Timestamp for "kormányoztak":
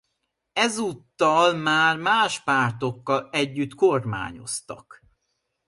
3.75-5.03